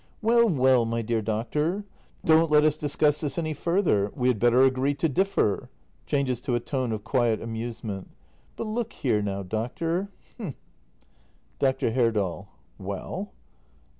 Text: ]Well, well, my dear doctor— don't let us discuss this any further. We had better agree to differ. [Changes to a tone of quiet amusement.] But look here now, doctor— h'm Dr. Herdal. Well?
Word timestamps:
]Well, 0.23 0.49
well, 0.49 0.83
my 0.85 1.03
dear 1.03 1.21
doctor— 1.21 1.85
don't 2.25 2.49
let 2.49 2.63
us 2.63 2.75
discuss 2.75 3.21
this 3.21 3.37
any 3.37 3.53
further. 3.53 4.11
We 4.15 4.29
had 4.29 4.39
better 4.39 4.63
agree 4.63 4.95
to 4.95 5.07
differ. 5.07 5.69
[Changes 6.07 6.41
to 6.41 6.55
a 6.55 6.59
tone 6.59 6.91
of 6.91 7.03
quiet 7.03 7.39
amusement.] 7.39 8.09
But 8.55 8.65
look 8.65 8.93
here 8.93 9.21
now, 9.21 9.43
doctor— 9.43 10.09
h'm 10.39 10.55
Dr. 11.59 11.91
Herdal. 11.91 12.49
Well? 12.79 13.31